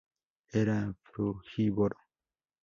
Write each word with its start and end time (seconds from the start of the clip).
Era 0.61 0.77
frugívoro. 1.03 1.97